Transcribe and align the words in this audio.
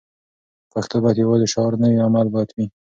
پښتو 0.73 0.95
باید 1.03 1.17
یوازې 1.23 1.47
شعار 1.53 1.73
نه 1.81 1.87
وي؛ 1.89 1.99
عمل 2.07 2.27
باید 2.35 2.49
وي. 2.55 2.65